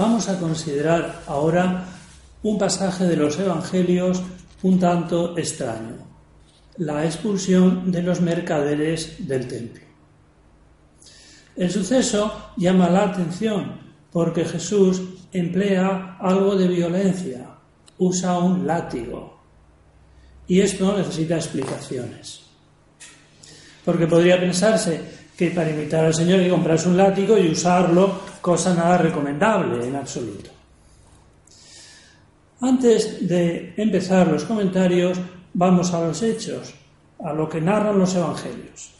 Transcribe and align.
Vamos 0.00 0.30
a 0.30 0.40
considerar 0.40 1.24
ahora 1.26 1.84
un 2.42 2.56
pasaje 2.56 3.04
de 3.04 3.16
los 3.16 3.38
Evangelios 3.38 4.22
un 4.62 4.80
tanto 4.80 5.36
extraño, 5.36 5.92
la 6.78 7.04
expulsión 7.04 7.92
de 7.92 8.02
los 8.02 8.22
mercaderes 8.22 9.28
del 9.28 9.46
templo. 9.46 9.82
El 11.54 11.70
suceso 11.70 12.52
llama 12.56 12.88
la 12.88 13.10
atención 13.10 13.78
porque 14.10 14.46
Jesús 14.46 15.02
emplea 15.32 16.16
algo 16.18 16.56
de 16.56 16.68
violencia, 16.68 17.58
usa 17.98 18.38
un 18.38 18.66
látigo. 18.66 19.38
Y 20.46 20.62
esto 20.62 20.96
necesita 20.96 21.36
explicaciones. 21.36 22.40
Porque 23.84 24.06
podría 24.06 24.40
pensarse 24.40 25.19
que 25.40 25.50
para 25.52 25.70
imitar 25.70 26.04
al 26.04 26.12
Señor 26.12 26.38
hay 26.38 26.44
que 26.44 26.50
comprarse 26.50 26.86
un 26.86 26.98
látigo 26.98 27.38
y 27.38 27.48
usarlo, 27.48 28.12
cosa 28.42 28.74
nada 28.74 28.98
recomendable 28.98 29.88
en 29.88 29.96
absoluto. 29.96 30.50
Antes 32.60 33.26
de 33.26 33.72
empezar 33.78 34.28
los 34.28 34.44
comentarios, 34.44 35.16
vamos 35.54 35.94
a 35.94 36.04
los 36.04 36.22
hechos, 36.22 36.74
a 37.24 37.32
lo 37.32 37.48
que 37.48 37.58
narran 37.58 37.98
los 37.98 38.14
evangelios. 38.14 38.90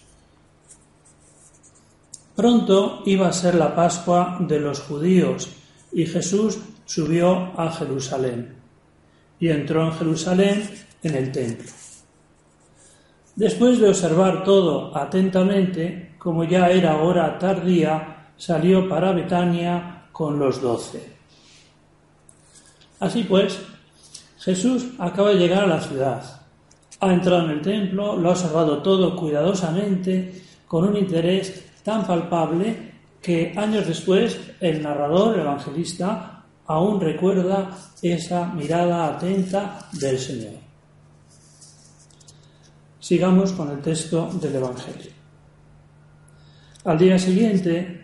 Pronto 2.34 3.02
iba 3.04 3.28
a 3.28 3.34
ser 3.34 3.56
la 3.56 3.76
Pascua 3.76 4.38
de 4.40 4.60
los 4.60 4.80
judíos 4.80 5.50
y 5.92 6.06
Jesús 6.06 6.58
subió 6.86 7.52
a 7.60 7.70
Jerusalén 7.70 8.56
y 9.38 9.50
entró 9.50 9.84
en 9.84 9.92
Jerusalén 9.92 10.70
en 11.02 11.14
el 11.16 11.32
templo. 11.32 11.68
Después 13.36 13.78
de 13.78 13.90
observar 13.90 14.42
todo 14.42 14.96
atentamente, 14.96 16.09
como 16.20 16.44
ya 16.44 16.68
era 16.68 16.98
hora 16.98 17.38
tardía, 17.38 18.32
salió 18.36 18.86
para 18.86 19.12
Betania 19.12 20.04
con 20.12 20.38
los 20.38 20.60
doce. 20.60 21.16
Así 23.00 23.24
pues, 23.24 23.58
Jesús 24.38 24.88
acaba 24.98 25.30
de 25.30 25.38
llegar 25.38 25.64
a 25.64 25.66
la 25.66 25.80
ciudad. 25.80 26.22
Ha 27.00 27.14
entrado 27.14 27.46
en 27.46 27.52
el 27.52 27.62
templo, 27.62 28.16
lo 28.16 28.28
ha 28.28 28.32
observado 28.32 28.82
todo 28.82 29.16
cuidadosamente, 29.16 30.42
con 30.68 30.84
un 30.84 30.98
interés 30.98 31.64
tan 31.82 32.06
palpable 32.06 32.92
que 33.22 33.54
años 33.56 33.86
después 33.86 34.38
el 34.60 34.82
narrador, 34.82 35.34
el 35.34 35.40
evangelista, 35.40 36.44
aún 36.66 37.00
recuerda 37.00 37.70
esa 38.02 38.44
mirada 38.52 39.06
atenta 39.06 39.88
del 39.92 40.18
Señor. 40.18 40.52
Sigamos 43.00 43.52
con 43.52 43.70
el 43.70 43.80
texto 43.80 44.28
del 44.34 44.56
Evangelio. 44.56 45.19
Al 46.84 46.98
día 46.98 47.18
siguiente, 47.18 48.00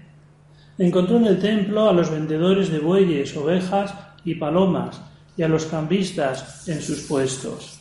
encontró 0.77 1.17
en 1.17 1.27
el 1.27 1.39
templo 1.39 1.89
a 1.89 1.95
los 1.95 2.11
vendedores 2.11 2.71
de 2.71 2.79
bueyes, 2.79 3.35
ovejas 3.35 3.95
y 4.25 4.35
palomas 4.35 5.01
y 5.35 5.43
a 5.43 5.49
los 5.49 5.65
cambistas 5.65 6.69
en 6.69 6.83
sus 6.83 7.01
puestos. 7.03 7.79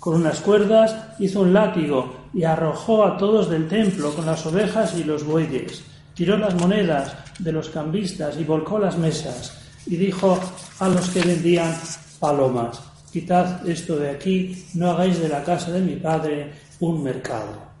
Con 0.00 0.16
unas 0.16 0.40
cuerdas 0.40 0.96
hizo 1.20 1.42
un 1.42 1.52
látigo 1.52 2.28
y 2.34 2.42
arrojó 2.42 3.04
a 3.04 3.16
todos 3.16 3.48
del 3.48 3.68
templo 3.68 4.12
con 4.12 4.26
las 4.26 4.44
ovejas 4.46 4.98
y 4.98 5.04
los 5.04 5.24
bueyes. 5.24 5.84
Tiró 6.14 6.36
las 6.36 6.54
monedas 6.56 7.14
de 7.38 7.52
los 7.52 7.68
cambistas 7.68 8.36
y 8.38 8.44
volcó 8.44 8.80
las 8.80 8.98
mesas 8.98 9.56
y 9.86 9.96
dijo 9.96 10.40
a 10.80 10.88
los 10.88 11.08
que 11.10 11.22
vendían 11.22 11.72
palomas, 12.18 12.82
quitad 13.12 13.68
esto 13.68 13.96
de 13.96 14.10
aquí, 14.10 14.66
no 14.74 14.90
hagáis 14.90 15.20
de 15.20 15.28
la 15.28 15.44
casa 15.44 15.70
de 15.70 15.80
mi 15.80 15.96
padre 15.96 16.52
un 16.80 17.02
mercado. 17.02 17.73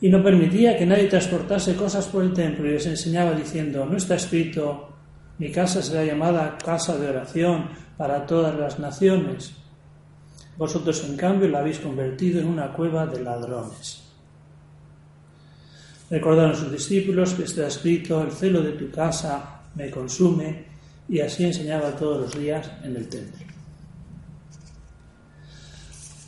Y 0.00 0.08
no 0.08 0.22
permitía 0.22 0.76
que 0.76 0.86
nadie 0.86 1.08
transportase 1.08 1.76
cosas 1.76 2.06
por 2.06 2.22
el 2.22 2.32
templo 2.32 2.68
y 2.68 2.72
les 2.72 2.86
enseñaba 2.86 3.32
diciendo, 3.32 3.86
no 3.86 3.96
está 3.96 4.16
escrito, 4.16 4.90
mi 5.38 5.50
casa 5.50 5.82
será 5.82 6.04
llamada 6.04 6.58
casa 6.58 6.96
de 6.96 7.08
oración 7.08 7.68
para 7.96 8.26
todas 8.26 8.58
las 8.58 8.78
naciones. 8.78 9.54
Vosotros, 10.56 11.04
en 11.08 11.16
cambio, 11.16 11.48
la 11.48 11.60
habéis 11.60 11.78
convertido 11.78 12.40
en 12.40 12.48
una 12.48 12.72
cueva 12.72 13.06
de 13.06 13.22
ladrones. 13.22 14.02
Recordaron 16.10 16.54
sus 16.54 16.70
discípulos 16.70 17.34
que 17.34 17.44
está 17.44 17.66
escrito, 17.66 18.22
el 18.22 18.30
celo 18.30 18.62
de 18.62 18.72
tu 18.72 18.90
casa 18.90 19.62
me 19.74 19.90
consume, 19.90 20.66
y 21.08 21.20
así 21.20 21.44
enseñaba 21.44 21.96
todos 21.96 22.20
los 22.20 22.38
días 22.40 22.70
en 22.82 22.96
el 22.96 23.08
templo. 23.08 23.44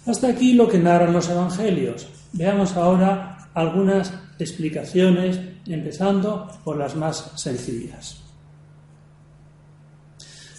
Hasta 0.06 0.28
aquí 0.28 0.54
lo 0.54 0.68
que 0.68 0.78
narran 0.78 1.12
los 1.12 1.28
evangelios. 1.28 2.08
Veamos 2.32 2.76
ahora 2.76 3.35
algunas 3.56 4.12
explicaciones, 4.38 5.40
empezando 5.66 6.46
por 6.62 6.76
las 6.76 6.94
más 6.94 7.32
sencillas. 7.36 8.22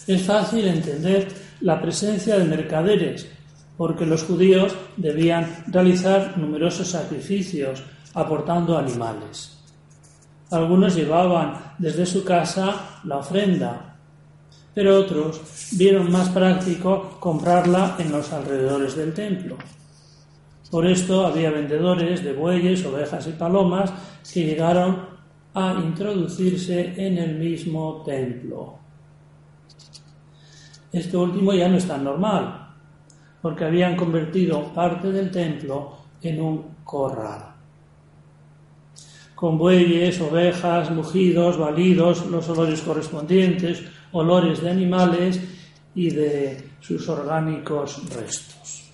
Es 0.08 0.22
fácil 0.22 0.66
entender 0.66 1.28
la 1.60 1.80
presencia 1.80 2.36
de 2.36 2.44
mercaderes 2.44 3.28
porque 3.76 4.04
los 4.04 4.24
judíos 4.24 4.74
debían 4.96 5.64
realizar 5.68 6.36
numerosos 6.38 6.88
sacrificios 6.88 7.84
aportando 8.14 8.76
animales. 8.76 9.56
Algunos 10.50 10.96
llevaban 10.96 11.74
desde 11.78 12.04
su 12.04 12.24
casa 12.24 13.00
la 13.04 13.18
ofrenda, 13.18 13.96
pero 14.74 14.98
otros 14.98 15.40
vieron 15.72 16.10
más 16.10 16.30
práctico 16.30 17.16
comprarla 17.20 17.94
en 18.00 18.10
los 18.10 18.32
alrededores 18.32 18.96
del 18.96 19.14
templo. 19.14 19.56
Por 20.70 20.86
esto 20.86 21.26
había 21.26 21.50
vendedores 21.50 22.22
de 22.22 22.34
bueyes, 22.34 22.84
ovejas 22.84 23.26
y 23.26 23.32
palomas 23.32 23.90
que 24.32 24.44
llegaron 24.44 25.18
a 25.54 25.74
introducirse 25.82 26.92
en 26.96 27.16
el 27.18 27.38
mismo 27.38 28.02
templo. 28.04 28.78
Esto 30.92 31.22
último 31.22 31.52
ya 31.54 31.68
no 31.68 31.76
es 31.76 31.86
tan 31.86 32.04
normal, 32.04 32.68
porque 33.40 33.64
habían 33.64 33.96
convertido 33.96 34.72
parte 34.74 35.10
del 35.10 35.30
templo 35.30 35.96
en 36.22 36.40
un 36.40 36.64
corral. 36.84 37.54
Con 39.34 39.56
bueyes, 39.56 40.20
ovejas, 40.20 40.90
mugidos, 40.90 41.56
balidos, 41.58 42.26
los 42.26 42.48
olores 42.48 42.80
correspondientes, 42.82 43.84
olores 44.12 44.62
de 44.62 44.70
animales 44.70 45.40
y 45.94 46.10
de 46.10 46.70
sus 46.80 47.08
orgánicos 47.08 48.02
restos. 48.14 48.87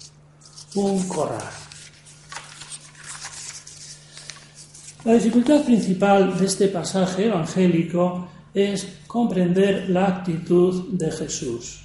Un 0.74 1.06
corral. 1.06 1.52
La 5.04 5.12
dificultad 5.12 5.62
principal 5.64 6.36
de 6.36 6.46
este 6.46 6.66
pasaje 6.68 7.26
evangélico 7.26 8.26
es 8.52 9.00
comprender 9.06 9.88
la 9.90 10.06
actitud 10.06 10.88
de 10.90 11.12
Jesús. 11.12 11.84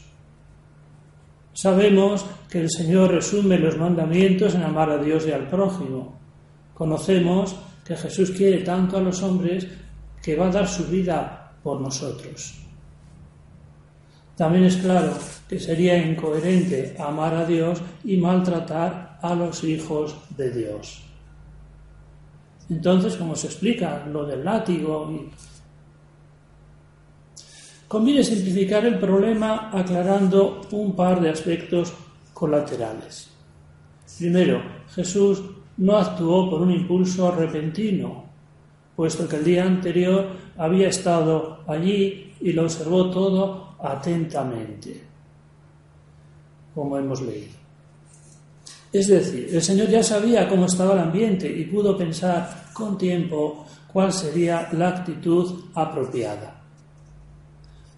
Sabemos 1.53 2.25
que 2.49 2.61
el 2.61 2.71
Señor 2.71 3.11
resume 3.11 3.59
los 3.59 3.77
mandamientos 3.77 4.55
en 4.55 4.63
amar 4.63 4.89
a 4.89 4.97
Dios 4.97 5.27
y 5.27 5.33
al 5.33 5.47
prójimo. 5.49 6.17
Conocemos 6.73 7.55
que 7.85 7.95
Jesús 7.95 8.31
quiere 8.31 8.63
tanto 8.63 8.97
a 8.97 9.01
los 9.01 9.21
hombres 9.21 9.67
que 10.23 10.35
va 10.35 10.47
a 10.47 10.51
dar 10.51 10.67
su 10.67 10.85
vida 10.85 11.53
por 11.61 11.79
nosotros. 11.79 12.55
También 14.35 14.63
es 14.63 14.77
claro 14.77 15.13
que 15.49 15.59
sería 15.59 15.97
incoherente 15.97 16.95
amar 16.99 17.33
a 17.33 17.45
Dios 17.45 17.81
y 18.05 18.17
maltratar 18.17 19.17
a 19.19 19.33
los 19.33 19.63
hijos 19.63 20.15
de 20.37 20.51
Dios. 20.51 21.01
Entonces, 22.69 23.15
¿cómo 23.17 23.35
se 23.35 23.47
explica 23.47 24.05
lo 24.05 24.25
del 24.25 24.45
látigo 24.45 25.11
Conviene 27.87 28.23
simplificar 28.23 28.85
el 28.85 28.99
problema 28.99 29.71
aclarando 29.73 30.61
un 30.69 30.95
par 30.95 31.19
de 31.19 31.31
aspectos 31.31 31.91
colaterales. 32.35 33.31
Primero, 34.19 34.61
Jesús 34.93 35.41
no 35.77 35.97
actuó 35.97 36.51
por 36.51 36.61
un 36.61 36.71
impulso 36.71 37.31
repentino, 37.31 38.25
puesto 38.95 39.27
que 39.27 39.37
el 39.37 39.43
día 39.43 39.63
anterior 39.63 40.27
había 40.55 40.89
estado 40.89 41.63
allí 41.65 42.33
y 42.39 42.53
lo 42.53 42.63
observó 42.63 43.09
todo 43.09 43.75
atentamente, 43.81 45.08
como 46.79 46.97
hemos 46.97 47.21
leído. 47.21 47.59
Es 48.93 49.07
decir, 49.07 49.49
el 49.51 49.61
Señor 49.61 49.89
ya 49.89 50.01
sabía 50.01 50.47
cómo 50.47 50.65
estaba 50.65 50.93
el 50.93 50.99
ambiente 50.99 51.47
y 51.47 51.65
pudo 51.65 51.97
pensar 51.97 52.69
con 52.73 52.97
tiempo 52.97 53.65
cuál 53.91 54.13
sería 54.13 54.69
la 54.71 54.89
actitud 54.89 55.65
apropiada 55.75 56.59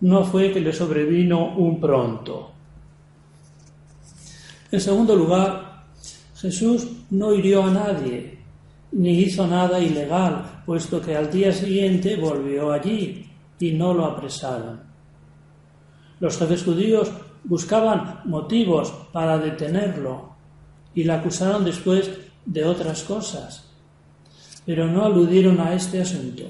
no 0.02 0.26
fue 0.26 0.52
que 0.52 0.60
le 0.60 0.74
sobrevino 0.74 1.56
un 1.56 1.80
pronto. 1.80 2.52
En 4.72 4.82
segundo 4.82 5.16
lugar, 5.16 5.86
Jesús 6.36 6.88
no 7.12 7.34
hirió 7.34 7.64
a 7.64 7.72
nadie, 7.72 8.40
ni 8.94 9.20
hizo 9.20 9.46
nada 9.46 9.80
ilegal, 9.80 10.64
puesto 10.66 11.02
que 11.02 11.16
al 11.16 11.30
día 11.32 11.52
siguiente 11.52 12.16
volvió 12.16 12.72
allí 12.72 13.30
y 13.60 13.72
no 13.74 13.94
lo 13.94 14.06
apresaron. 14.06 14.82
Los 16.20 16.38
jefes 16.38 16.64
judíos 16.64 17.12
buscaban 17.44 18.22
motivos 18.26 18.92
para 19.12 19.38
detenerlo 19.38 20.32
y 20.94 21.04
le 21.04 21.14
acusaron 21.14 21.66
después 21.66 22.10
de 22.46 22.66
otras 22.66 23.04
cosas, 23.04 23.66
pero 24.66 24.88
no 24.88 25.06
aludieron 25.06 25.60
a 25.60 25.74
este 25.74 26.02
asunto. 26.02 26.44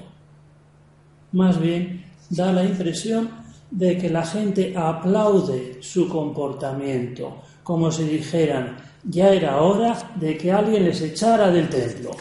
Más 1.32 1.60
bien 1.60 2.06
da 2.30 2.52
la 2.52 2.64
impresión 2.64 3.30
de 3.70 3.98
que 3.98 4.10
la 4.10 4.26
gente 4.26 4.74
aplaude 4.76 5.78
su 5.82 6.10
comportamiento, 6.10 7.42
como 7.64 7.92
si 7.92 8.04
dijeran, 8.04 8.78
ya 9.04 9.30
era 9.30 9.62
hora 9.62 10.12
de 10.16 10.38
que 10.38 10.52
alguien 10.52 10.84
les 10.84 11.02
echara 11.02 11.50
del 11.50 11.70
templo. 11.70 12.12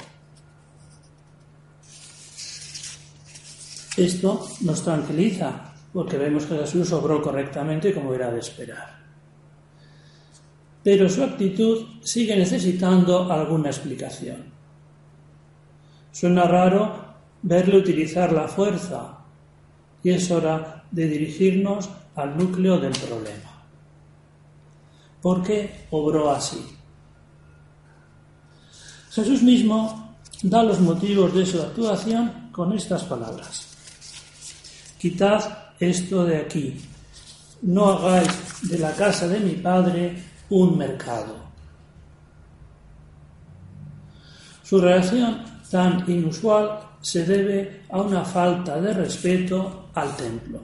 Esto 3.96 4.46
nos 4.60 4.82
tranquiliza, 4.82 5.69
porque 5.92 6.16
vemos 6.16 6.44
que 6.46 6.56
Jesús 6.56 6.92
obró 6.92 7.20
correctamente 7.20 7.92
como 7.92 8.14
era 8.14 8.30
de 8.30 8.40
esperar. 8.40 9.00
Pero 10.82 11.08
su 11.08 11.22
actitud 11.22 11.86
sigue 12.02 12.36
necesitando 12.36 13.30
alguna 13.30 13.68
explicación. 13.68 14.44
Suena 16.12 16.44
raro 16.44 17.10
verle 17.42 17.78
utilizar 17.78 18.32
la 18.32 18.48
fuerza 18.48 19.18
y 20.02 20.10
es 20.10 20.30
hora 20.30 20.84
de 20.90 21.06
dirigirnos 21.06 21.90
al 22.14 22.36
núcleo 22.36 22.78
del 22.78 22.92
problema. 22.92 23.64
¿Por 25.20 25.42
qué 25.42 25.86
obró 25.90 26.30
así? 26.30 26.64
Jesús 29.10 29.42
mismo 29.42 30.16
da 30.42 30.62
los 30.62 30.80
motivos 30.80 31.34
de 31.34 31.44
su 31.44 31.60
actuación 31.60 32.50
con 32.52 32.72
estas 32.72 33.04
palabras. 33.04 33.66
Quitad 34.98 35.69
esto 35.80 36.26
de 36.26 36.36
aquí, 36.36 36.78
no 37.62 37.86
hagáis 37.86 38.68
de 38.68 38.78
la 38.78 38.92
casa 38.92 39.26
de 39.26 39.40
mi 39.40 39.54
Padre 39.54 40.22
un 40.50 40.76
mercado. 40.76 41.36
Su 44.62 44.80
reacción 44.80 45.42
tan 45.70 46.08
inusual 46.08 46.80
se 47.00 47.24
debe 47.24 47.82
a 47.88 48.00
una 48.00 48.24
falta 48.24 48.80
de 48.80 48.92
respeto 48.92 49.88
al 49.94 50.14
templo. 50.16 50.60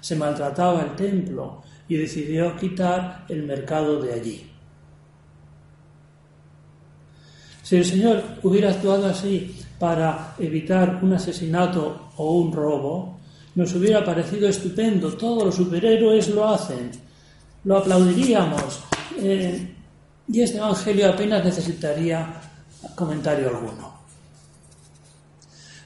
Se 0.00 0.16
maltrataba 0.16 0.82
el 0.82 0.96
templo 0.96 1.62
y 1.88 1.96
decidió 1.96 2.56
quitar 2.56 3.24
el 3.28 3.44
mercado 3.44 4.00
de 4.02 4.12
allí. 4.12 4.50
Si 7.62 7.76
el 7.76 7.84
Señor 7.84 8.22
hubiera 8.42 8.70
actuado 8.70 9.06
así 9.06 9.54
para 9.78 10.34
evitar 10.38 11.00
un 11.02 11.12
asesinato 11.14 12.10
o 12.16 12.38
un 12.38 12.52
robo, 12.52 13.18
nos 13.54 13.74
hubiera 13.74 14.04
parecido 14.04 14.48
estupendo. 14.48 15.12
Todos 15.14 15.44
los 15.44 15.54
superhéroes 15.54 16.28
lo 16.30 16.48
hacen. 16.48 16.90
Lo 17.64 17.78
aplaudiríamos. 17.78 18.80
Eh, 19.18 19.74
y 20.28 20.40
este 20.40 20.58
Evangelio 20.58 21.10
apenas 21.10 21.44
necesitaría 21.44 22.40
comentario 22.94 23.48
alguno. 23.48 23.98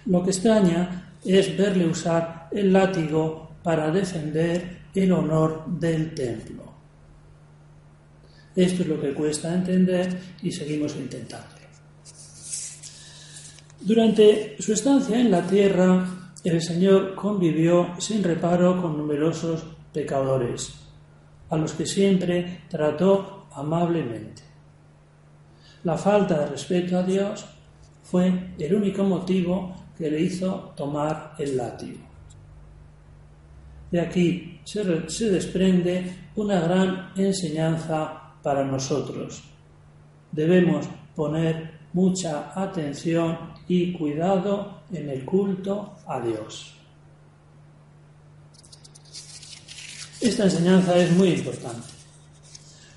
Lo 0.07 0.23
que 0.23 0.31
extraña 0.31 1.15
es 1.25 1.57
verle 1.57 1.87
usar 1.87 2.49
el 2.51 2.73
látigo 2.73 3.53
para 3.63 3.91
defender 3.91 4.83
el 4.95 5.13
honor 5.13 5.65
del 5.67 6.15
templo. 6.15 6.63
Esto 8.55 8.83
es 8.83 8.89
lo 8.89 9.01
que 9.01 9.15
cuesta 9.15 9.55
entender 9.55 10.21
y 10.43 10.51
seguimos 10.53 10.95
intentándolo. 10.97 11.52
Durante 13.85 14.57
su 14.61 14.73
estancia 14.73 15.19
en 15.19 15.31
la 15.31 15.43
tierra, 15.43 16.07
el 16.45 16.63
Señor 16.63 17.17
convivió 17.17 17.95
sin 17.99 18.23
reparo 18.23 18.81
con 18.81 18.97
numerosos 18.97 19.65
pecadores, 19.93 20.73
a 21.51 21.57
los 21.57 21.73
que 21.73 21.85
siempre 21.85 22.63
trató 22.69 23.49
amablemente. 23.53 24.43
La 25.83 25.99
falta 25.99 26.39
de 26.39 26.47
respeto 26.47 26.97
a 26.97 27.03
Dios 27.03 27.45
fue 28.05 28.55
el 28.57 28.75
único 28.75 29.03
motivo 29.03 29.75
que 29.99 30.09
le 30.09 30.21
hizo 30.21 30.73
tomar 30.77 31.35
el 31.39 31.57
látigo. 31.57 31.99
De 33.91 34.01
aquí 34.01 34.61
se, 34.65 34.85
desprende 35.29 36.29
una 36.37 36.61
gran 36.61 37.13
enseñanza 37.17 38.37
para 38.43 38.65
nosotros. 38.65 39.43
Debemos 40.31 40.87
poner 41.17 41.82
mucha 41.93 42.53
atención 42.55 43.39
y 43.69 43.93
cuidado 43.93 44.83
en 44.93 45.09
el 45.11 45.25
culto 45.25 45.95
a 46.07 46.21
Dios. 46.21 46.75
Esta 50.21 50.45
enseñanza 50.45 50.97
es 50.97 51.11
muy 51.13 51.31
importante. 51.31 51.89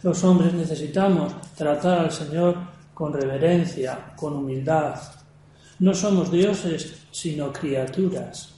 Los 0.03 0.23
hombres 0.23 0.53
necesitamos 0.53 1.33
tratar 1.55 1.99
al 1.99 2.11
Señor 2.11 2.55
con 2.93 3.11
reverencia, 3.11 4.13
con 4.15 4.33
humildad. 4.33 4.99
No 5.79 5.93
somos 5.93 6.31
dioses, 6.31 7.07
sino 7.11 7.51
criaturas. 7.51 8.53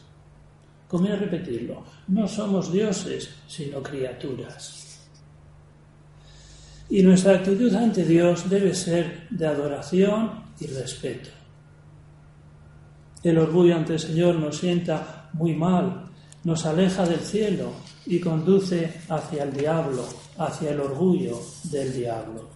Conviene 0.88 1.18
repetirlo. 1.18 1.84
No 2.10 2.28
somos 2.28 2.72
dioses, 2.72 3.30
sino 3.48 3.82
criaturas. 3.82 4.87
Y 6.90 7.04
nuestra 7.04 7.36
actitud 7.36 7.74
ante 7.76 8.06
Dios 8.06 8.50
debe 8.50 8.74
ser 8.74 9.28
de 9.30 9.48
adoración 9.48 10.44
y 10.60 10.68
respeto. 10.68 11.30
El 13.24 13.38
orgullo 13.38 13.76
ante 13.76 13.94
el 13.94 14.00
Señor 14.00 14.36
nos 14.36 14.58
sienta 14.58 15.30
muy 15.34 15.54
mal, 15.54 16.06
nos 16.44 16.66
aleja 16.66 17.06
del 17.06 17.20
cielo 17.20 17.72
y 18.06 18.20
conduce 18.20 19.02
hacia 19.10 19.44
el 19.44 19.54
diablo, 19.54 20.06
hacia 20.38 20.72
el 20.72 20.80
orgullo 20.80 21.38
del 21.64 21.94
diablo. 21.94 22.50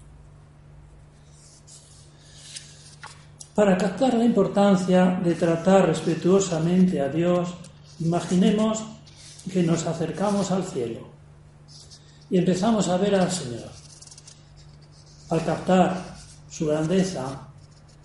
Para 3.54 3.78
captar 3.78 4.14
la 4.14 4.24
importancia 4.24 5.20
de 5.22 5.36
tratar 5.36 5.88
respetuosamente 5.88 7.02
a 7.02 7.10
Dios, 7.10 7.54
Imaginemos 8.02 8.80
que 9.52 9.62
nos 9.62 9.86
acercamos 9.86 10.50
al 10.52 10.64
cielo 10.64 11.08
y 12.32 12.38
empezamos 12.38 12.88
a 12.90 12.98
ver 12.98 13.14
al 13.14 13.32
Señor. 13.32 13.81
Al 15.32 15.46
captar 15.46 15.96
su 16.50 16.68
grandeza, 16.68 17.48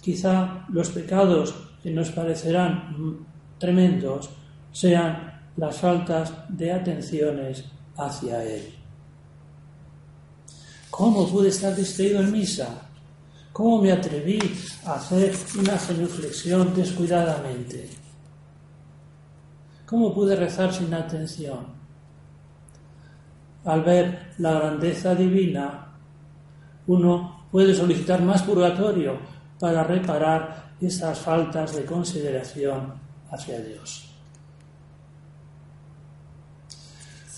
quizá 0.00 0.64
los 0.68 0.90
pecados 0.90 1.52
que 1.82 1.90
nos 1.90 2.10
parecerán 2.10 3.26
tremendos 3.58 4.30
sean 4.70 5.42
las 5.56 5.76
faltas 5.76 6.32
de 6.48 6.72
atenciones 6.72 7.64
hacia 7.96 8.44
Él. 8.44 8.72
¿Cómo 10.88 11.28
pude 11.28 11.48
estar 11.48 11.74
distraído 11.74 12.20
en 12.20 12.30
misa? 12.30 12.68
¿Cómo 13.52 13.82
me 13.82 13.90
atreví 13.90 14.38
a 14.84 14.94
hacer 14.94 15.34
una 15.58 15.76
genuflexión 15.78 16.72
descuidadamente? 16.76 17.90
¿Cómo 19.84 20.14
pude 20.14 20.36
rezar 20.36 20.72
sin 20.72 20.94
atención? 20.94 21.74
Al 23.64 23.82
ver 23.82 24.34
la 24.38 24.52
grandeza 24.52 25.14
divina, 25.16 25.85
uno 26.86 27.46
puede 27.50 27.74
solicitar 27.74 28.22
más 28.22 28.42
purgatorio 28.42 29.18
para 29.58 29.84
reparar 29.84 30.74
esas 30.80 31.18
faltas 31.18 31.74
de 31.74 31.84
consideración 31.84 32.94
hacia 33.30 33.60
Dios. 33.60 34.10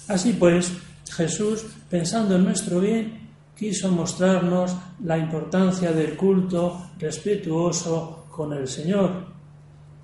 Así 0.09 0.33
pues, 0.33 0.73
Jesús, 1.11 1.67
pensando 1.89 2.37
en 2.37 2.45
nuestro 2.45 2.81
bien, 2.81 3.29
quiso 3.57 3.91
mostrarnos 3.91 4.75
la 5.05 5.19
importancia 5.19 5.93
del 5.93 6.17
culto 6.17 6.91
respetuoso 6.99 8.27
con 8.31 8.53
el 8.53 8.67
Señor 8.67 9.27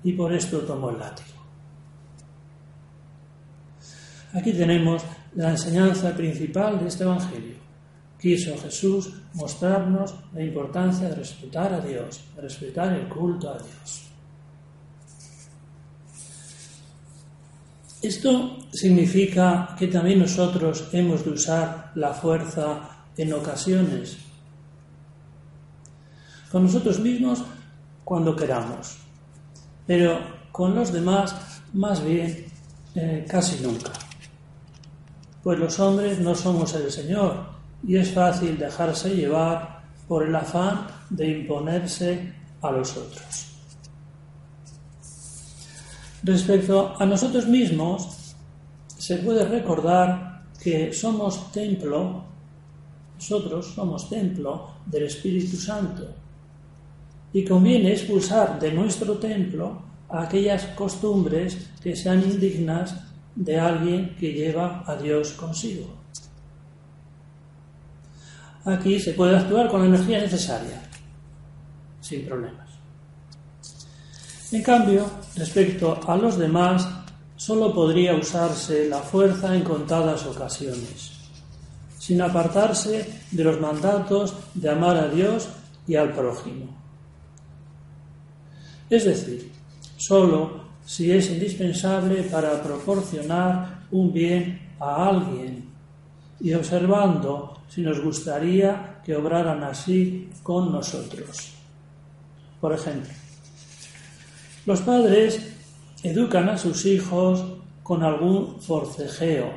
y 0.03 0.13
por 0.13 0.33
esto 0.33 0.59
tomó 0.59 0.91
el 0.91 0.99
látigo. 0.99 1.29
Aquí 4.33 4.51
tenemos 4.51 5.01
la 5.35 5.51
enseñanza 5.51 6.13
principal 6.13 6.79
de 6.79 6.87
este 6.87 7.03
Evangelio. 7.03 7.55
Quiso 8.19 8.57
Jesús 8.57 9.13
mostrarnos 9.35 10.15
la 10.33 10.41
importancia 10.41 11.09
de 11.09 11.15
respetar 11.15 11.73
a 11.73 11.81
Dios, 11.81 12.21
respetar 12.37 12.93
el 12.93 13.07
culto 13.07 13.49
a 13.49 13.57
Dios. 13.57 14.01
Esto 18.01 18.57
significa 18.71 19.75
que 19.77 19.87
también 19.87 20.19
nosotros 20.19 20.89
hemos 20.91 21.25
de 21.25 21.31
usar 21.31 21.91
la 21.95 22.13
fuerza 22.13 22.89
en 23.17 23.33
ocasiones, 23.33 24.17
con 26.51 26.63
nosotros 26.63 26.99
mismos 26.99 27.43
cuando 28.03 28.35
queramos, 28.35 28.97
pero 29.87 30.19
con 30.51 30.75
los 30.75 30.93
demás 30.93 31.35
más 31.73 32.03
bien 32.03 32.45
eh, 32.93 33.25
casi 33.27 33.61
nunca. 33.63 33.91
Pues 35.43 35.59
los 35.59 35.79
hombres 35.79 36.19
no 36.19 36.35
somos 36.35 36.73
el 36.75 36.91
Señor 36.91 37.54
y 37.87 37.97
es 37.97 38.11
fácil 38.11 38.57
dejarse 38.57 39.15
llevar 39.15 39.83
por 40.07 40.23
el 40.23 40.35
afán 40.35 40.87
de 41.09 41.39
imponerse 41.39 42.33
a 42.61 42.71
los 42.71 42.95
otros. 42.97 43.45
Respecto 46.23 46.95
a 46.97 47.05
nosotros 47.05 47.47
mismos, 47.47 48.35
se 48.97 49.17
puede 49.17 49.45
recordar 49.45 50.43
que 50.61 50.91
somos 50.91 51.51
templo, 51.51 52.23
nosotros 53.15 53.73
somos 53.75 54.09
templo 54.09 54.71
del 54.85 55.03
Espíritu 55.03 55.57
Santo, 55.57 56.07
y 57.31 57.45
conviene 57.45 57.91
expulsar 57.91 58.59
de 58.59 58.71
nuestro 58.71 59.17
templo 59.17 59.83
aquellas 60.09 60.65
costumbres 60.67 61.69
que 61.83 61.95
sean 61.95 62.23
indignas 62.23 62.95
de 63.35 63.59
alguien 63.59 64.15
que 64.15 64.33
lleva 64.33 64.83
a 64.87 64.95
Dios 64.95 65.33
consigo. 65.33 66.04
Aquí 68.65 68.99
se 68.99 69.13
puede 69.13 69.37
actuar 69.37 69.69
con 69.69 69.81
la 69.81 69.95
energía 69.95 70.19
necesaria, 70.19 70.81
sin 72.01 72.25
problemas. 72.25 72.67
En 74.51 74.63
cambio, 74.63 75.05
respecto 75.35 75.99
a 76.07 76.17
los 76.17 76.37
demás, 76.37 76.87
solo 77.35 77.73
podría 77.73 78.15
usarse 78.15 78.89
la 78.89 78.99
fuerza 78.99 79.55
en 79.55 79.63
contadas 79.63 80.25
ocasiones, 80.25 81.11
sin 81.99 82.21
apartarse 82.21 83.07
de 83.31 83.43
los 83.43 83.59
mandatos 83.61 84.33
de 84.55 84.69
amar 84.69 84.97
a 84.97 85.09
Dios 85.09 85.47
y 85.87 85.95
al 85.95 86.11
prójimo. 86.13 86.75
Es 88.89 89.05
decir, 89.05 89.51
solo 89.97 90.65
si 90.85 91.11
es 91.11 91.29
indispensable 91.29 92.23
para 92.23 92.61
proporcionar 92.63 93.85
un 93.91 94.11
bien 94.13 94.73
a 94.79 95.07
alguien 95.07 95.64
y 96.39 96.53
observando 96.53 97.59
si 97.67 97.81
nos 97.81 97.99
gustaría 98.01 99.01
que 99.03 99.15
obraran 99.15 99.63
así 99.63 100.29
con 100.43 100.71
nosotros. 100.71 101.53
Por 102.59 102.73
ejemplo, 102.73 103.11
los 104.65 104.81
padres 104.81 105.53
educan 106.03 106.49
a 106.49 106.57
sus 106.57 106.85
hijos 106.85 107.43
con 107.83 108.03
algún 108.03 108.59
forcejeo, 108.59 109.51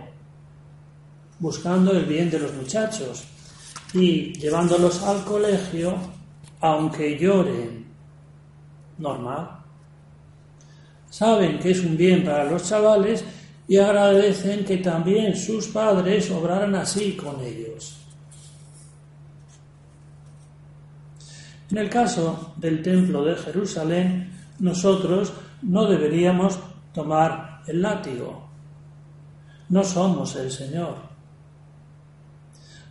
buscando 1.38 1.92
el 1.92 2.04
bien 2.04 2.30
de 2.30 2.38
los 2.38 2.52
muchachos 2.54 3.24
y 3.94 4.34
llevándolos 4.38 5.02
al 5.02 5.24
colegio 5.24 5.94
aunque 6.60 7.18
lloren. 7.18 7.86
Normal. 8.98 9.50
Saben 11.08 11.58
que 11.58 11.70
es 11.70 11.80
un 11.84 11.96
bien 11.96 12.24
para 12.24 12.44
los 12.44 12.68
chavales 12.68 13.24
y 13.68 13.76
agradecen 13.76 14.64
que 14.64 14.78
también 14.78 15.36
sus 15.36 15.68
padres 15.68 16.30
obraran 16.30 16.74
así 16.74 17.12
con 17.12 17.40
ellos. 17.44 17.98
En 21.70 21.76
el 21.76 21.90
caso 21.90 22.54
del 22.56 22.82
templo 22.82 23.22
de 23.22 23.36
Jerusalén, 23.36 24.32
nosotros 24.58 25.34
no 25.62 25.84
deberíamos 25.84 26.58
tomar 26.94 27.60
el 27.66 27.82
látigo. 27.82 28.48
No 29.68 29.84
somos 29.84 30.34
el 30.36 30.50
Señor. 30.50 30.94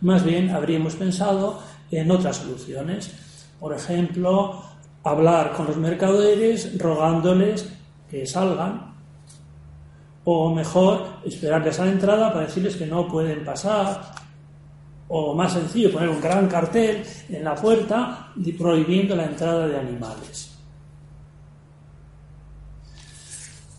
Más 0.00 0.24
bien 0.24 0.50
habríamos 0.50 0.94
pensado 0.94 1.60
en 1.90 2.08
otras 2.08 2.36
soluciones. 2.36 3.12
Por 3.58 3.74
ejemplo, 3.74 4.62
hablar 5.02 5.54
con 5.54 5.66
los 5.66 5.76
mercaderes 5.76 6.78
rogándoles 6.78 7.68
que 8.08 8.26
salgan. 8.26 8.94
O 10.30 10.52
mejor, 10.52 11.22
esperarles 11.24 11.80
a 11.80 11.86
la 11.86 11.92
entrada 11.92 12.30
para 12.30 12.44
decirles 12.44 12.76
que 12.76 12.84
no 12.84 13.08
pueden 13.08 13.42
pasar. 13.46 14.12
O 15.08 15.32
más 15.34 15.54
sencillo, 15.54 15.90
poner 15.90 16.10
un 16.10 16.20
gran 16.20 16.46
cartel 16.46 17.02
en 17.30 17.42
la 17.42 17.54
puerta 17.54 18.30
prohibiendo 18.58 19.16
la 19.16 19.24
entrada 19.24 19.66
de 19.66 19.78
animales. 19.78 20.54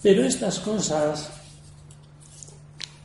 Pero 0.02 0.24
estas 0.24 0.58
cosas, 0.58 1.32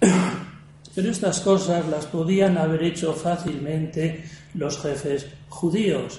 pero 0.94 1.10
estas 1.10 1.40
cosas 1.40 1.86
las 1.86 2.06
podían 2.06 2.56
haber 2.56 2.82
hecho 2.84 3.12
fácilmente 3.12 4.24
los 4.54 4.80
jefes 4.80 5.26
judíos, 5.50 6.18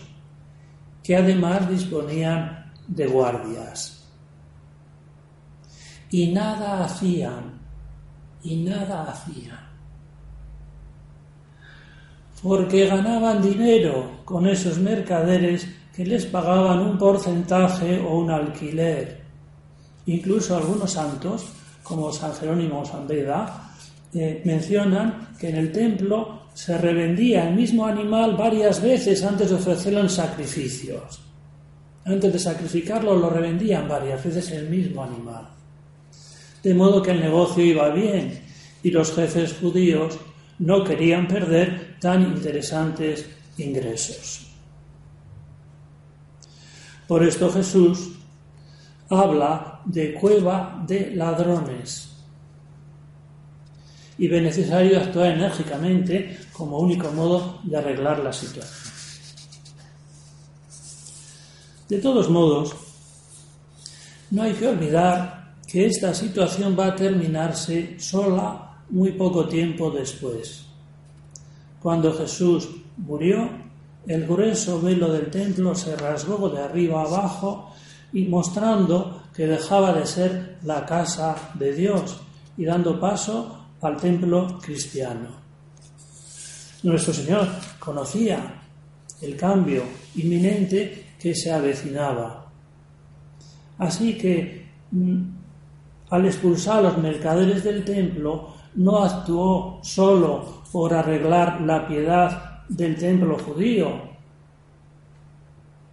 que 1.02 1.16
además 1.16 1.68
disponían 1.72 2.72
de 2.88 3.08
guardias. 3.08 4.05
Y 6.10 6.32
nada 6.32 6.84
hacían, 6.84 7.60
y 8.44 8.58
nada 8.58 9.04
hacían. 9.04 9.60
Porque 12.42 12.88
ganaban 12.88 13.42
dinero 13.42 14.22
con 14.24 14.48
esos 14.48 14.78
mercaderes 14.78 15.68
que 15.96 16.06
les 16.06 16.26
pagaban 16.26 16.80
un 16.80 16.98
porcentaje 16.98 18.00
o 18.00 18.20
un 18.20 18.30
alquiler 18.30 19.26
Incluso 20.08 20.56
algunos 20.56 20.92
santos, 20.92 21.46
como 21.82 22.12
San 22.12 22.34
Jerónimo 22.36 22.82
o 22.82 22.86
San 22.86 23.08
Beda, 23.08 23.72
eh, 24.14 24.42
mencionan 24.46 25.30
que 25.40 25.50
en 25.50 25.56
el 25.56 25.72
templo 25.72 26.44
se 26.54 26.78
revendía 26.78 27.50
el 27.50 27.56
mismo 27.56 27.86
animal 27.86 28.36
varias 28.38 28.82
veces 28.82 29.24
antes 29.24 29.50
de 29.50 29.56
ofrecerlo 29.56 30.02
en 30.02 30.10
sacrificios. 30.10 31.22
Antes 32.06 32.34
de 32.34 32.40
sacrificarlo 32.40 33.16
lo 33.16 33.30
revendían 33.30 33.88
varias 33.88 34.24
veces 34.24 34.52
el 34.52 34.70
mismo 34.70 35.04
animal. 35.04 35.55
De 36.66 36.74
modo 36.74 37.04
que 37.04 37.12
el 37.12 37.20
negocio 37.20 37.64
iba 37.64 37.90
bien 37.92 38.42
y 38.82 38.90
los 38.90 39.14
jefes 39.14 39.54
judíos 39.62 40.18
no 40.58 40.84
querían 40.84 41.28
perder 41.28 42.00
tan 42.02 42.24
interesantes 42.24 43.30
ingresos. 43.60 44.48
Por 47.08 47.24
esto 47.24 47.52
Jesús 47.52 48.14
habla 49.12 49.82
de 49.86 50.16
cueva 50.16 50.84
de 50.88 51.12
ladrones 51.16 52.18
y 54.18 54.28
ve 54.28 54.42
necesario 54.42 55.00
actuar 55.00 55.34
enérgicamente 55.34 56.40
como 56.52 56.80
único 56.80 57.12
modo 57.12 57.60
de 57.62 57.78
arreglar 57.78 58.24
la 58.24 58.34
situación. 58.34 58.92
De 61.90 62.00
todos 62.00 62.28
modos, 62.28 62.76
no 64.32 64.42
hay 64.42 64.54
que 64.54 64.68
olvidar 64.68 65.45
que 65.76 65.88
esta 65.88 66.14
situación 66.14 66.74
va 66.80 66.88
a 66.88 66.96
terminarse 66.96 68.00
sola 68.00 68.80
muy 68.92 69.12
poco 69.12 69.46
tiempo 69.46 69.92
después. 69.92 70.64
Cuando 71.82 72.14
Jesús 72.14 72.70
murió, 72.96 73.50
el 74.08 74.26
grueso 74.26 74.80
velo 74.80 75.12
del 75.12 75.30
templo 75.30 75.76
se 75.76 75.98
rasgó 75.98 76.48
de 76.48 76.62
arriba 76.62 77.02
abajo 77.02 77.74
y 78.14 78.24
mostrando 78.24 79.24
que 79.36 79.48
dejaba 79.48 79.92
de 79.92 80.06
ser 80.06 80.60
la 80.64 80.86
casa 80.86 81.36
de 81.56 81.74
Dios 81.74 82.22
y 82.56 82.64
dando 82.64 82.98
paso 82.98 83.66
al 83.82 83.98
templo 83.98 84.58
cristiano. 84.62 85.28
Nuestro 86.84 87.14
Señor 87.14 87.50
conocía 87.80 88.62
el 89.22 89.36
cambio 89.36 89.84
inminente 90.16 91.16
que 91.20 91.36
se 91.36 91.52
avecinaba. 91.52 92.50
Así 93.78 94.18
que 94.18 94.70
mm, 94.92 95.35
al 96.16 96.26
expulsar 96.26 96.80
a 96.80 96.82
los 96.82 96.98
mercaderes 96.98 97.64
del 97.64 97.84
templo, 97.84 98.54
no 98.76 99.04
actuó 99.04 99.80
solo 99.84 100.64
por 100.72 100.94
arreglar 100.94 101.62
la 101.62 101.88
piedad 101.88 102.64
del 102.68 102.96
templo 102.96 103.38
judío, 103.38 103.90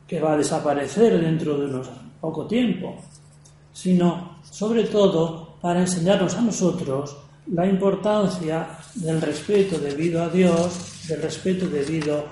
que 0.07 0.21
va 0.21 0.33
a 0.33 0.37
desaparecer 0.37 1.21
dentro 1.21 1.59
de 1.59 1.67
unos 1.67 1.89
poco 2.21 2.47
tiempo, 2.47 2.97
sino 3.73 4.39
sobre 4.43 4.85
todo 4.85 5.57
para 5.61 5.81
enseñarnos 5.81 6.35
a 6.35 6.41
nosotros 6.41 7.17
la 7.47 7.67
importancia 7.67 8.79
del 8.95 9.21
respeto 9.21 9.79
debido 9.79 10.23
a 10.23 10.29
Dios, 10.29 11.07
del 11.09 11.23
respeto 11.23 11.67
debido 11.67 12.25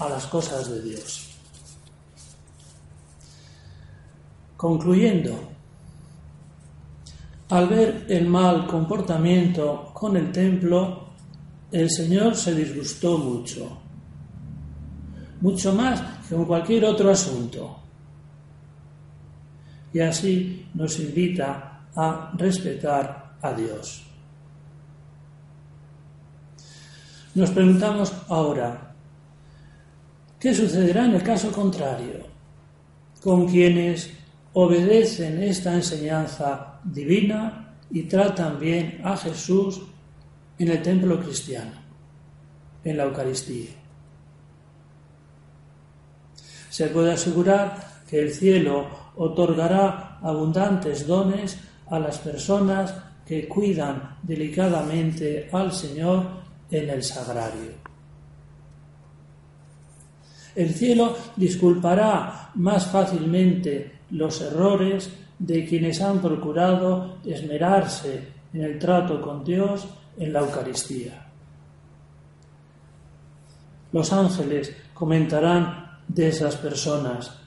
a 0.00 0.08
las 0.08 0.26
cosas 0.26 0.68
de 0.70 0.82
Dios. 0.82 1.28
Concluyendo, 4.56 5.57
al 7.48 7.66
ver 7.68 8.06
el 8.08 8.26
mal 8.26 8.66
comportamiento 8.66 9.90
con 9.94 10.16
el 10.16 10.30
templo, 10.30 11.08
el 11.72 11.90
Señor 11.90 12.34
se 12.34 12.54
disgustó 12.54 13.18
mucho, 13.18 13.78
mucho 15.40 15.72
más 15.72 16.00
que 16.28 16.34
con 16.34 16.44
cualquier 16.44 16.84
otro 16.84 17.10
asunto. 17.10 17.78
Y 19.92 20.00
así 20.00 20.68
nos 20.74 20.98
invita 21.00 21.86
a 21.94 22.32
respetar 22.36 23.36
a 23.40 23.52
Dios. 23.52 24.02
Nos 27.34 27.50
preguntamos 27.50 28.12
ahora, 28.28 28.94
¿qué 30.38 30.54
sucederá 30.54 31.06
en 31.06 31.14
el 31.14 31.22
caso 31.22 31.50
contrario 31.50 32.26
con 33.22 33.46
quienes 33.46 34.10
obedecen 34.52 35.42
esta 35.42 35.74
enseñanza 35.74 36.67
divina 36.84 37.76
y 37.90 38.02
tratan 38.02 38.58
bien 38.58 39.00
a 39.04 39.16
Jesús 39.16 39.80
en 40.58 40.68
el 40.68 40.82
templo 40.82 41.20
cristiano, 41.20 41.72
en 42.84 42.96
la 42.96 43.04
Eucaristía? 43.04 43.70
Se 46.70 46.88
puede 46.88 47.12
asegurar 47.12 48.02
que 48.08 48.20
el 48.20 48.32
cielo 48.32 48.86
otorgará 49.16 50.18
abundantes 50.22 51.06
dones 51.06 51.58
a 51.90 51.98
las 51.98 52.18
personas 52.18 52.94
que 53.26 53.46
cuidan 53.46 54.16
delicadamente 54.22 55.48
al 55.52 55.72
Señor 55.72 56.24
en 56.70 56.90
el 56.90 57.02
sagrario. 57.02 57.72
El 60.54 60.74
cielo 60.74 61.16
disculpará 61.36 62.50
más 62.54 62.86
fácilmente 62.86 63.98
los 64.10 64.40
errores 64.40 65.10
de 65.38 65.64
quienes 65.64 66.00
han 66.00 66.20
procurado 66.20 67.18
esmerarse 67.24 68.28
en 68.52 68.62
el 68.62 68.78
trato 68.78 69.20
con 69.20 69.44
Dios 69.44 69.86
en 70.18 70.32
la 70.32 70.40
Eucaristía. 70.40 71.26
Los 73.92 74.12
ángeles 74.12 74.74
comentarán 74.92 75.98
de 76.08 76.28
esas 76.28 76.56
personas 76.56 77.38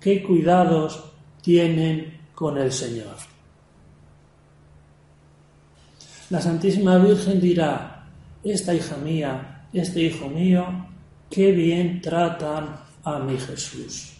qué 0.00 0.22
cuidados 0.22 1.04
tienen 1.42 2.20
con 2.34 2.58
el 2.58 2.72
Señor. 2.72 3.16
La 6.30 6.40
Santísima 6.40 6.98
Virgen 6.98 7.40
dirá, 7.40 8.06
esta 8.44 8.74
hija 8.74 8.96
mía, 8.96 9.66
este 9.72 10.02
hijo 10.02 10.28
mío, 10.28 10.86
qué 11.30 11.52
bien 11.52 12.00
tratan 12.02 12.76
a 13.02 13.18
mi 13.18 13.38
Jesús 13.38 14.17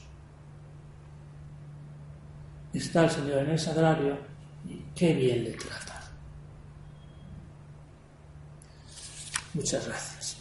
está 2.72 3.04
el 3.04 3.10
Señor 3.10 3.38
en 3.38 3.50
el 3.50 3.58
sagrario 3.58 4.18
y 4.66 4.76
qué 4.94 5.14
bien 5.14 5.44
le 5.44 5.52
trata. 5.52 6.02
Muchas 9.54 9.86
gracias. 9.86 10.36